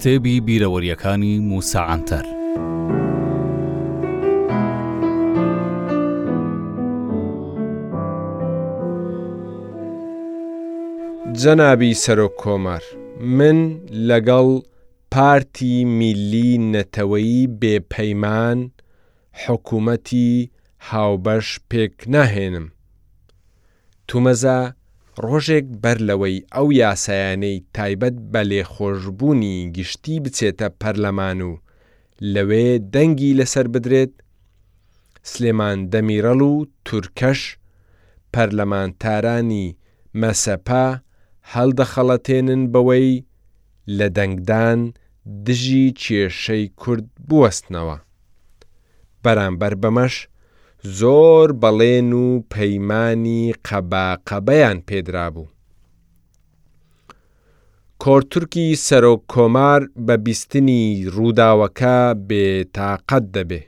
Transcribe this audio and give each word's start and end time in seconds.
کتێبی 0.00 0.36
بیرەوەریەکانی 0.46 1.34
موساعاتەر. 1.50 2.24
جەنابی 11.40 11.92
سەرۆک 12.02 12.34
کۆمار 12.42 12.84
من 13.38 13.58
لەگەڵ 14.08 14.48
پارتی 15.12 15.76
میلی 15.98 16.52
نەتەوەی 16.74 17.50
بێپەیمان 17.60 18.58
حکوومەتی 19.42 20.30
هاوبەش 20.88 21.48
پێک 21.70 21.94
نەهێنم. 22.14 22.66
تومەزە 24.08 24.58
ڕۆژێک 25.28 25.66
بەر 25.82 25.98
لەوەی 26.08 26.36
ئەو 26.54 26.66
یاسایانەی 26.82 27.56
تایبەت 27.76 28.16
بە 28.32 28.42
لێخۆشببوونی 28.50 29.56
گشتی 29.76 30.16
بچێتە 30.24 30.68
پەرلەمان 30.80 31.38
و 31.50 31.52
لەوێ 32.34 32.66
دەنگی 32.94 33.36
لەسەر 33.38 33.66
بدرێت، 33.74 34.12
سلێمان 35.30 35.78
دەمیرەڵ 35.92 36.40
و 36.50 36.52
تورکەش 36.86 37.40
پەرلەمانتارانی 38.34 39.74
مەسەپا 40.20 40.86
هەڵدەخەڵەتێنن 41.52 42.62
بەوەی 42.72 43.10
لە 43.98 44.06
دەنگدان 44.16 44.80
دژی 45.46 45.86
کێشەی 46.02 46.64
کورد 46.80 47.06
بوەستنەوە. 47.28 47.96
بەرامبەر 49.24 49.74
بەمەش 49.82 50.14
زۆر 50.84 51.48
بەڵێن 51.62 52.12
و 52.22 52.26
پەیمانانی 52.52 53.54
قەباقەبەیان 53.66 54.78
پێدرا 54.88 55.26
بوو. 55.34 55.46
کۆرتورکی 58.02 58.68
سەرۆک 58.86 59.20
کۆمار 59.32 59.82
بە 60.06 60.14
بیستنی 60.24 60.84
ڕووداوەکە 61.14 61.98
بێتاقەت 62.28 63.24
دەبێ. 63.36 63.60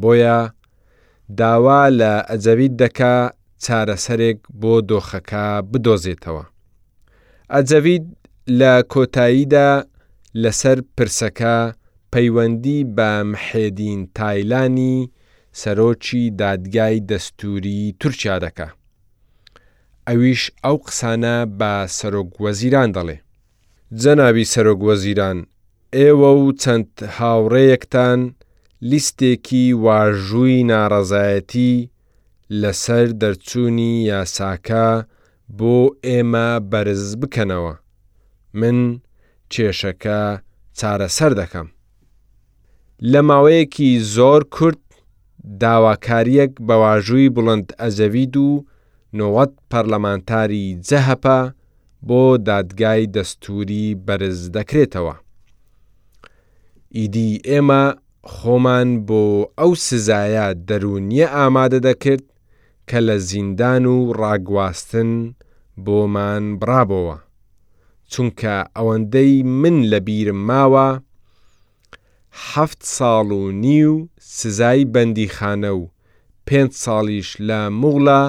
بۆیە 0.00 0.38
داوا 1.38 1.82
لە 2.00 2.12
ئەجەوید 2.30 2.72
دەکا 2.82 3.16
چارەسەرێک 3.64 4.38
بۆ 4.60 4.74
دۆخەکە 4.88 5.46
بدۆزێتەوە. 5.72 6.44
ئەجەوید 7.52 8.06
لە 8.60 8.72
کۆتاییدا 8.92 9.70
لەسەر 10.42 10.78
پرسەکە 10.96 11.56
پەیوەندی 12.12 12.80
بە 12.96 13.10
محێدین 13.32 14.00
تایلانی 14.16 14.96
سەرۆکی 15.58 16.24
دادگای 16.40 16.96
دەستوری 17.10 17.94
تورکیا 18.00 18.36
دەکە. 18.44 18.66
ئەویش 20.08 20.42
ئەو 20.64 20.76
قسانە 20.86 21.36
بە 21.58 21.72
سەرۆکوەزیران 21.98 22.88
دەڵێ. 22.96 23.16
جەناوی 24.02 24.44
سەرۆکوەزیران، 24.54 25.38
ئێوە 25.96 26.32
و 26.42 26.46
چەند 26.62 26.88
هاوڕەیەکتان 27.16 28.20
لیستێکی 28.90 29.66
واژووی 29.84 30.62
ناڕەزایەتی 30.72 31.72
لەسەر 32.60 33.06
دەرچوونی 33.20 33.92
یاساکە 34.10 34.88
بۆ 35.58 35.78
ئێمە 36.06 36.50
بەرز 36.70 37.06
بکەنەوە. 37.20 37.74
من 38.60 38.78
کێشەکە 39.52 40.20
چارەسەر 40.78 41.32
دەکەم. 41.40 41.68
لە 43.12 43.20
ماوەیەکی 43.28 43.90
زۆر 44.16 44.42
کورت 44.54 44.80
داواکاریەک 45.60 46.52
بەواژووی 46.66 47.28
بڵند 47.36 47.66
ئەزەوید 47.80 48.36
و 48.36 48.64
نۆوەت 49.18 49.52
پەرلەمانتاری 49.70 50.78
جەهەپە 50.88 51.40
بۆ 52.08 52.22
دادگای 52.48 53.06
دەستوری 53.16 53.86
بەرز 54.06 54.40
دەکرێتەوە. 54.56 55.14
ئیدی 56.96 57.30
ئێمە 57.48 57.84
خۆمان 58.34 58.88
بۆ 59.08 59.22
ئەو 59.58 59.70
سزایە 59.88 60.46
دەرونیە 60.68 61.26
ئامادە 61.36 61.80
دەکرد 61.88 62.24
کە 62.88 62.98
لە 63.06 63.16
زیندان 63.28 63.84
و 63.94 63.96
ڕاگواستن 64.20 65.10
بۆمان 65.84 66.44
برابەوە. 66.60 67.16
چونکە 68.12 68.54
ئەوەندەی 68.76 69.32
من 69.62 69.76
لە 69.90 69.98
بیرم 70.06 70.40
ماوە 70.50 70.88
هەفت 72.48 72.82
ساڵ 72.98 73.32
و 73.38 73.42
نی 73.62 73.82
و 73.84 73.94
سزای 74.38 74.82
بەندیخانە 74.94 75.72
و 75.80 75.90
پێنج 76.48 76.72
ساڵیش 76.84 77.28
لە 77.48 77.60
مغڵە 77.80 78.22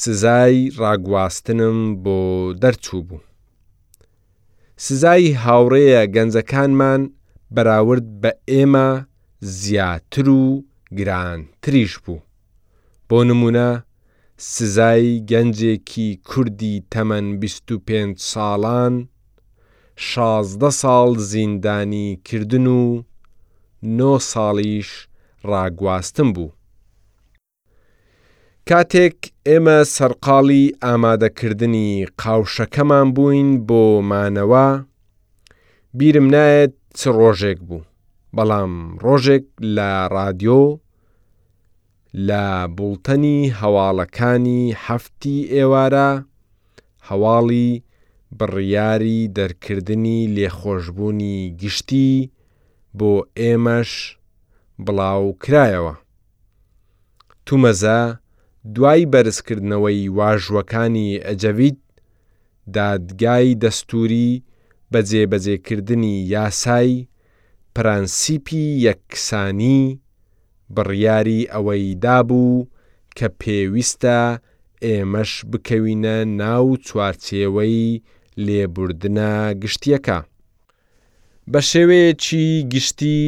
سزای 0.00 0.56
ڕاگواستنم 0.80 1.78
بۆ 2.02 2.18
دەرچوو 2.62 3.02
بوو. 3.08 3.20
سزای 4.84 5.26
هاوڕێیە 5.44 6.02
گەنجەکانمان 6.14 7.02
بەراورد 7.54 8.06
بە 8.22 8.30
ئێمە 8.50 8.88
زیاتر 9.58 10.28
و 10.28 10.44
گرانتریش 10.98 11.92
بوو. 12.04 12.20
بۆ 13.08 13.18
نمونە 13.30 13.70
سزای 14.52 15.22
گەنجێکی 15.30 16.08
کوردی 16.28 16.76
تەمەەن 16.94 17.26
25 17.38 18.18
ساڵان، 18.32 18.94
16 19.96 20.70
ساڵ 20.70 21.18
زیندانی 21.18 22.08
کردن 22.26 22.66
و 22.66 23.02
نۆ 23.98 24.12
ساڵیش 24.32 24.88
ڕاگواستم 25.50 26.28
بوو. 26.34 26.48
کاتێک 28.68 29.16
ئێمە 29.48 29.78
سەرقاڵی 29.96 30.64
ئامادەکردنی 30.84 31.90
قاوشەکەمان 32.22 33.06
بووین 33.14 33.48
بۆ 33.68 33.82
مانەوە، 34.10 34.68
بیرم 35.98 36.26
نایەت 36.34 36.74
چ 36.98 37.00
ڕۆژێک 37.18 37.58
بوو، 37.68 37.82
بەڵام 38.36 38.72
ڕۆژێک 39.04 39.44
لە 39.76 39.90
رادیۆ 40.16 40.62
لە 42.28 42.44
بولتەنی 42.76 43.38
هەواڵەکانی 43.60 44.62
هەفتی 44.86 45.36
ئێوارە 45.54 46.10
هەواڵی 47.08 47.70
بڕیاری 48.38 49.18
دەرکردنی 49.36 50.18
لێخۆشببوونی 50.36 51.36
گشتی 51.60 52.12
بۆ 53.00 53.12
ئێمەش 53.40 53.90
بڵاو 54.84 55.26
کرایەوە. 55.42 55.94
تومەزە 57.46 58.00
دوای 58.74 59.02
بەرزکردنەوەی 59.12 60.00
واژوەکانی 60.18 61.10
ئەجەوید 61.26 61.78
دادگای 62.76 63.48
دەستوری 63.62 64.30
بەجێبەجێکردنی 64.92 66.16
یاسای 66.34 66.90
پرەنسیپی 67.74 68.64
یەکسانی 68.86 69.80
بڕیاری 70.74 71.40
ئەوەی 71.52 71.84
دابوو 72.04 72.66
کە 73.16 73.26
پێویستە 73.40 74.18
ئێمەش 74.84 75.32
بکەوینە 75.50 76.16
ناو 76.40 76.66
چوارچێوەی 76.86 77.84
لێبوردنە 78.46 79.32
گشتیەکە. 79.62 80.18
بە 81.52 81.60
شێوەیەکی 81.70 82.46
گشتی 82.72 83.20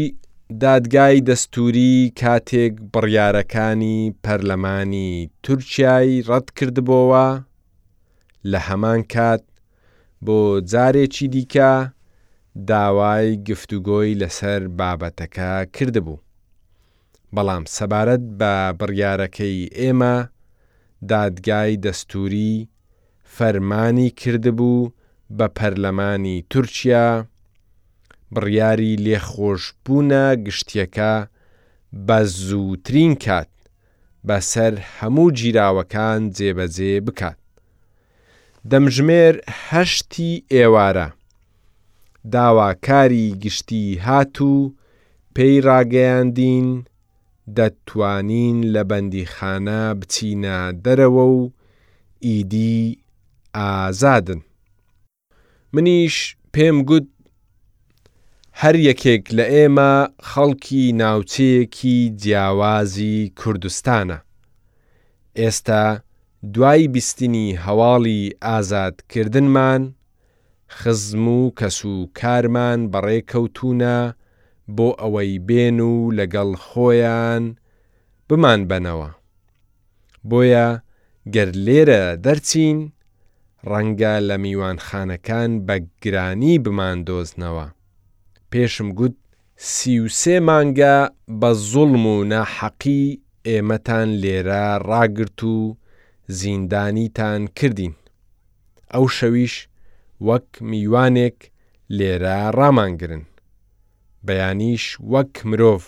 دادگای 0.63 1.19
دەستوری 1.29 1.95
کاتێک 2.21 2.75
بڕیارەکانی 2.93 4.13
پەرلەمانی 4.25 5.13
تورکیای 5.45 6.13
ڕەت 6.29 6.47
کردبەوە 6.59 7.29
لە 8.51 8.59
هەمان 8.69 9.01
کات 9.15 9.45
بۆ 10.27 10.39
جارێکی 10.73 11.27
دیکە 11.35 11.73
داوای 12.71 13.27
گفتوگۆی 13.49 14.19
لەسەر 14.23 14.61
بابەتەکە 14.79 15.51
کردبوو. 15.77 16.23
بەڵام 17.35 17.65
سەبارەت 17.77 18.25
بە 18.39 18.53
بڕیارەکەی 18.79 19.59
ئێمە 19.79 20.17
دادگای 21.11 21.73
دەستوری 21.85 22.55
فەرمانی 23.37 24.09
کردبوو 24.21 24.91
بە 25.39 25.47
پەرلەمانی 25.59 26.37
تورکیا 26.53 27.09
بڕیاری 28.35 28.93
لێخۆشببوونە 29.05 30.25
گشتیەکە 30.47 31.15
بە 32.07 32.19
زووترین 32.47 33.13
کات 33.25 33.53
بەسەر 34.27 34.75
هەموو 34.97 35.29
جیراوەکان 35.39 36.21
جێبەجێ 36.37 36.95
بکات. 37.07 37.39
دەمژمێر 38.71 39.35
هەشتی 39.69 40.33
ئێوارە، 40.53 41.09
داواکاری 42.33 43.29
گشتی 43.43 43.87
هاتوو 44.07 44.73
پێی 45.37 45.57
ڕاگەیاندین 45.69 46.69
دەتوانین 47.57 48.59
لە 48.75 48.83
بەندیخانە 48.91 49.83
بچینە 50.01 50.59
دەرەوە 50.85 51.25
و 51.39 51.43
ئیدی 52.27 52.81
ئازادن. 53.57 54.41
منیش 55.75 56.17
پێم 56.57 56.77
گوت 56.89 57.07
هەر 58.63 58.77
یەکێک 58.89 59.25
لە 59.39 59.45
ئێمە 59.55 59.93
خەڵکی 60.31 60.85
ناوچەیەکی 61.01 61.99
جیاوازی 62.23 63.17
کوردستانە. 63.41 64.19
ئێستا 65.41 65.85
دوای 66.55 66.85
بیستنی 66.95 67.49
هەواڵی 67.65 68.23
ئازادکردنمان، 68.45 69.83
خزم 70.79 71.25
و 71.39 71.41
کەس 71.59 71.79
و 71.93 71.95
کارمان 72.21 72.81
بەڕێکەوتونە 72.93 73.99
بۆ 74.77 74.89
ئەوەی 75.01 75.33
بێن 75.49 75.79
و 75.91 75.95
لەگەڵ 76.19 76.51
خۆیان 76.67 77.45
بمان 78.29 78.61
بنەوە. 78.71 79.11
بۆیە 80.29 80.69
گەر 81.35 81.49
لێرە 81.67 82.03
دەرچین، 82.25 82.79
ڕەنگە 83.71 84.15
لە 84.29 84.37
میوانخانەکان 84.45 85.51
بە 85.67 85.77
گرانی 86.03 86.55
بمان 86.65 86.99
دۆزنەوە. 87.09 87.67
پێشم 88.51 88.89
گوت 88.99 89.15
سیوسێ 89.75 90.37
مانگە 90.49 90.97
بە 91.41 91.51
زوڵم 91.71 92.05
و 92.15 92.17
نەحەقی 92.33 93.05
ئێمەتان 93.49 94.09
لێرە 94.23 94.67
ڕاگرت 94.89 95.41
و 95.55 95.57
زیندانیتان 96.39 97.43
کردین. 97.59 97.95
ئەو 98.95 99.05
شەویش 99.17 99.55
وەک 100.27 100.49
میوانێک 100.71 101.39
لێرە 101.97 102.41
ڕامانگرن. 102.59 103.25
بەیانیش 104.27 104.85
وەک 105.13 105.35
مرۆڤ 105.51 105.83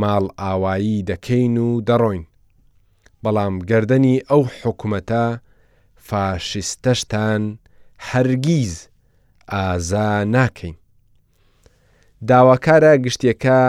ماڵ 0.00 0.24
ئاوایی 0.40 0.98
دەکەین 1.10 1.54
و 1.66 1.70
دەڕۆین. 1.88 2.24
بەڵام 3.22 3.54
گردردنی 3.68 4.16
ئەو 4.30 4.42
حکوومەتە 4.60 5.24
فاشستەشتان 6.06 7.42
هەرگیز 8.08 8.74
ئازا 9.52 10.10
ناکەین. 10.34 10.76
داواکارە 12.28 12.92
گشتیەکە 13.04 13.60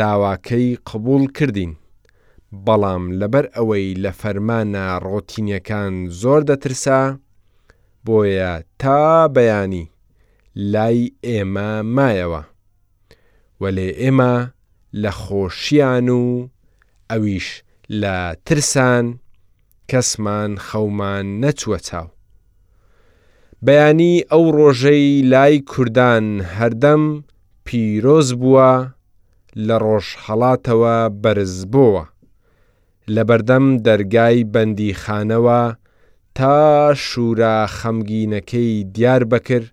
داواکەی 0.00 0.76
قبول 0.90 1.22
کردین. 1.36 1.72
بەڵام 2.66 3.04
لەبەر 3.20 3.46
ئەوەی 3.56 3.94
لە 4.02 4.12
فەرمانە 4.20 4.86
ڕۆتینیەکان 5.06 5.94
زۆر 6.20 6.40
دەترسا، 6.48 7.02
بۆیە 8.06 8.54
تا 8.80 9.02
بەیانی 9.34 9.86
لای 10.72 11.00
ئێمە 11.26 11.68
مایەوە. 11.96 12.42
وەلێ 13.62 13.88
ئێمە 14.02 14.34
لە 15.02 15.10
خۆشییان 15.22 16.08
و 16.20 16.48
ئەویش 17.10 17.48
لە 18.00 18.16
ترسان 18.46 19.06
کەسمان 19.90 20.50
خەومان 20.66 21.26
نەچوە 21.42 21.78
چاو. 21.86 22.08
بەیانی 23.64 24.14
ئەو 24.32 24.44
ڕۆژەی 24.56 25.22
لای 25.32 25.58
کوردان 25.70 26.24
هەردەم 26.58 27.02
پیرۆز 27.66 28.28
بووە 28.40 28.72
لە 29.66 29.76
ڕۆژهڵاتەوە 29.84 30.96
بەرز 31.22 31.56
بووە 31.72 32.04
لە 33.14 33.22
بەردەم 33.28 33.66
دەرگای 33.86 34.44
بەندی 34.52 34.92
خانەوە 35.02 35.62
تا 36.36 36.94
شوورا 37.06 37.56
خەمگینەکەی 37.78 38.84
دیار 38.94 39.22
بکرد 39.32 39.66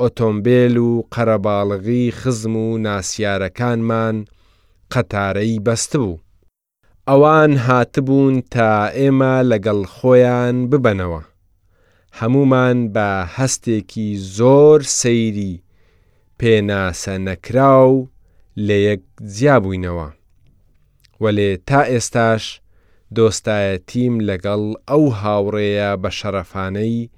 ئۆتۆمبیل 0.00 0.76
و 0.86 0.90
قەرەباڵغی 1.14 2.04
خزم 2.20 2.54
و 2.64 2.66
ناسیارەکانمان 2.86 4.16
قەتارەی 4.92 5.58
بەست 5.66 5.92
بوو. 6.00 6.20
ئەوان 7.08 7.52
هاتبوون 7.66 8.34
تا 8.52 8.68
ئێمە 8.96 9.32
لەگەڵ 9.50 9.80
خۆیان 9.94 10.56
ببەنەوە. 10.70 11.22
هەمومان 12.20 12.78
بە 12.94 13.08
هەستێکی 13.36 14.08
زۆر 14.38 14.80
سەیری 15.02 15.54
پێناسە 16.40 17.14
نەکرا 17.26 17.74
و 17.90 17.96
لە 18.66 18.76
یەک 18.88 19.02
جیابووینەوە 19.34 20.08
وەلێ 21.22 21.50
تا 21.68 21.80
ئێستاش 21.92 22.44
دۆستایەتیم 23.16 24.14
لەگەڵ 24.28 24.62
ئەو 24.88 25.04
هاوڕێیە 25.20 25.90
بە 26.02 26.10
شەرەفانەی 26.18 27.10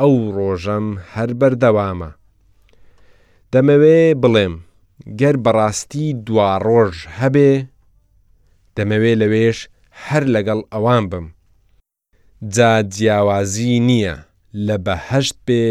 ئەو 0.00 0.14
ڕۆژەم 0.36 0.86
هەر 1.12 1.30
بەردەوامە 1.40 2.10
دەمەوێ 3.52 4.00
بڵێم 4.22 4.54
گەر 5.20 5.36
بەڕاستی 5.44 6.08
دوا 6.26 6.50
ڕۆژ 6.66 6.96
هەبێ 7.20 7.52
دەمەوێ 8.76 9.12
لەوێش 9.20 9.58
هەر 10.04 10.22
لەگەڵ 10.34 10.60
ئەوان 10.72 11.04
بم 11.12 11.26
جا 12.54 12.72
جیاوازی 12.94 13.74
نییە 13.88 14.16
لە 14.54 14.76
بەهشت 14.86 15.36
بێ 15.46 15.64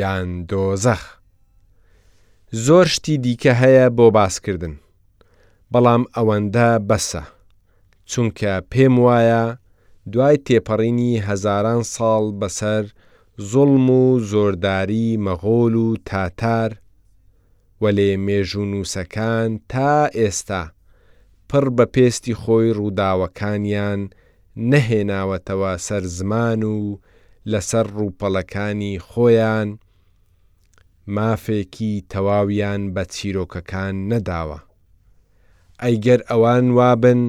یان 0.00 0.28
دۆزەخ. 0.50 1.02
زۆر 2.66 2.86
شتی 2.94 3.14
دیکە 3.24 3.52
هەیە 3.62 3.86
بۆ 3.96 4.06
باسکردن. 4.16 4.74
بەڵام 5.72 6.02
ئەوەندە 6.16 6.68
بەسە، 6.88 7.22
چونکە 8.10 8.52
پێم 8.72 8.94
وایە 9.06 9.44
دوای 10.12 10.36
تێپەڕینی 10.46 11.22
هەزاران 11.26 11.82
ساڵ 11.94 12.24
بەسەر 12.40 12.84
زوڵم 13.50 13.88
و 14.02 14.02
زۆرداری 14.30 15.08
مەغۆل 15.26 15.74
و 15.86 15.88
تاتار، 16.08 16.70
وەلێ 17.82 18.10
مێژونووسەکان 18.26 19.50
تا 19.70 19.92
ئێستا 20.18 20.62
پڕ 21.48 21.64
بە 21.76 21.84
پێستی 21.94 22.34
خۆی 22.42 22.74
ڕووداوەکانیان 22.78 24.00
نەهێناوەتەوە 24.70 25.72
سەر 25.86 26.02
زمان 26.18 26.60
و 26.74 26.78
لەسەر 27.52 27.86
ڕووپەڵەکانی 27.96 28.92
خۆیان 29.08 29.68
مافێکی 31.14 31.94
تەواویان 32.12 32.82
بە 32.94 33.02
چیرۆکەکان 33.14 33.94
نەداوە. 34.10 34.58
ئەیگەر 35.82 36.20
ئەوان 36.30 36.66
وابن، 36.78 37.22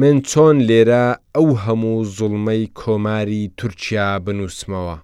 من 0.00 0.16
چۆن 0.30 0.56
لێرە 0.68 1.06
ئەو 1.36 1.48
هەموو 1.64 2.04
زوڵمەی 2.16 2.64
کۆماری 2.80 3.44
تورکیا 3.58 4.08
بنووسمەوە. 4.26 4.96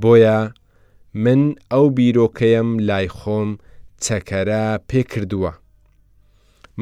بۆیە 0.00 0.40
من 1.24 1.40
ئەو 1.72 1.84
بیرۆکەیەم 1.96 2.70
لای 2.88 3.08
خۆم 3.16 3.50
چەکەرە 4.04 4.66
پێکردووە. 4.90 5.52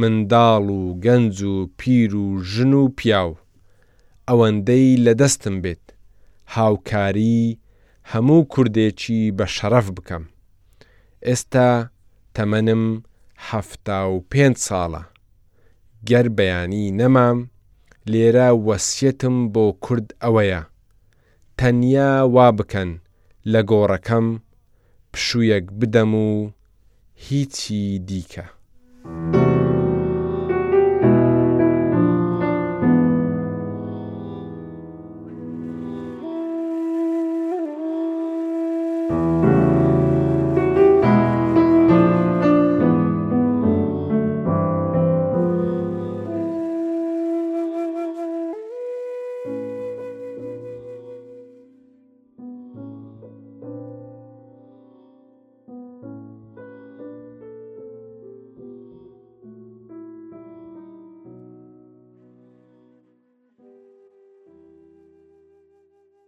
منداڵ 0.01 0.65
و 0.79 0.83
گەنج 1.05 1.39
و 1.53 1.57
پیر 1.79 2.13
و 2.25 2.29
ژن 2.51 2.73
و 2.83 2.85
پیاو، 2.99 3.31
ئەوەندەی 4.31 4.89
لە 5.05 5.13
دەستم 5.21 5.57
بێت. 5.65 5.86
هاوکاری 6.55 7.59
هەموو 8.13 8.43
کوردێکی 8.53 9.21
بە 9.39 9.47
شەرەف 9.57 9.87
بکەم. 9.97 10.25
ئێستا 11.27 11.71
تەمەنم 12.37 12.85
هەفتا 13.49 14.01
و 14.15 14.19
پێ 14.31 14.45
ساڵە. 14.67 15.03
گەر 16.09 16.27
بەیانی 16.37 16.85
نەمام 17.01 17.39
لێرە 18.13 18.49
وەسیەتم 18.67 19.37
بۆ 19.55 19.67
کورد 19.85 20.09
ئەوەیە. 20.23 20.63
تەنیا 21.59 22.13
وا 22.35 22.49
بکەن 22.59 22.91
لە 23.53 23.61
گۆڕەکەم 23.71 24.27
پشوویەک 25.13 25.67
بدەم 25.81 26.13
و 26.27 26.31
هیچی 27.27 27.85
دیکە. 28.09 28.45
Thank 29.09 29.35
you. 29.37 29.46